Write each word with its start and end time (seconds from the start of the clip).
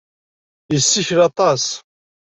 Yessikel 0.71 1.19
aṭas. 1.29 1.63